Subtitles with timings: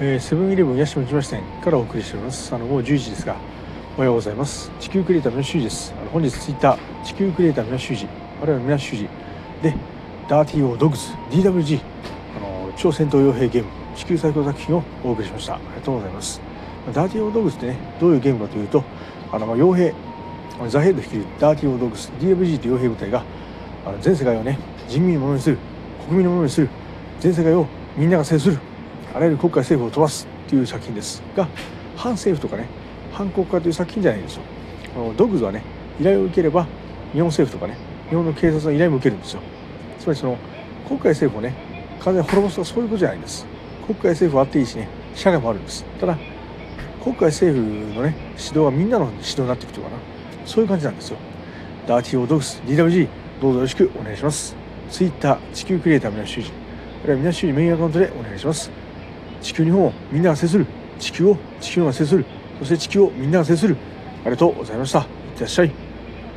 [0.00, 2.54] えセブンイレブン八島木町店からお送りしております。
[2.54, 3.34] あのもう11時ですが
[3.96, 4.70] おはようございます。
[4.78, 5.92] 地球クリエイターの修二です。
[6.00, 8.08] あの本日ツイッター地球クリエイターの修二
[8.40, 9.08] 我々皆修二
[9.60, 9.74] で
[10.28, 11.80] ダーティーオードグズ DWG
[12.36, 15.56] あの超戦闘傭兵ゲーム地球最高作品をお送りしました。
[15.56, 16.40] ありがとうございます。
[16.94, 18.84] ダーティーオードグズってねどういうゲームかというと
[19.32, 19.92] あの傭兵
[20.68, 23.24] ザ・ヘッド率いるダーティーオードグズ DWG という傭兵部隊が
[23.84, 25.58] あの全世界をね人民のものにする
[26.06, 26.68] 国民のものにする
[27.18, 28.58] 全世界をみんなが制する
[29.18, 31.48] あらゆる国家政府を飛ばすっていう作品ですが
[31.96, 32.68] 反政府とかね
[33.12, 34.42] 反国家という作品じゃないんですよ。
[34.94, 35.64] このドグズはね
[36.00, 36.68] 依頼を受ければ
[37.12, 37.76] 日本政府とかね
[38.10, 39.40] 日本の警察の依頼も受けるんですよ。
[39.98, 40.38] つまりその
[40.86, 41.52] 国会政府をね
[41.98, 43.44] 完全に滅ぼすとかそういうことじゃないんです。
[43.88, 44.86] 国会政府はあっていいしね
[45.16, 45.84] 社会もあるんです。
[45.98, 46.16] ただ
[47.02, 49.96] 国会政府のね指導はみんなの指導になっていくというかな。
[50.46, 51.16] そういう感じなんですよ。
[51.88, 53.08] ダーティーオードッグス DWG
[53.42, 54.54] どうぞよろしくお願いします。
[54.90, 56.52] ツイッター地球クリエイターみなしゅうじ
[57.04, 58.70] あるいはみなしゅうじメインアカウントでお願いします。
[59.42, 60.66] 地球日本をみんなが接する。
[60.98, 62.24] 地球を地球が接する。
[62.58, 63.76] そして地球をみんなが接する。
[64.22, 65.00] ありがとうございました。
[65.00, 65.87] いってらっしゃい。